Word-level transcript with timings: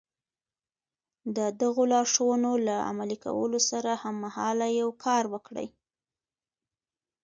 د 1.35 1.39
دغو 1.61 1.83
لارښوونو 1.91 2.51
له 2.67 2.75
عملي 2.89 3.17
کولو 3.25 3.59
سره 3.69 3.91
هممهاله 4.03 4.67
يو 4.81 4.89
کار 5.03 5.23
وکړئ. 5.33 5.67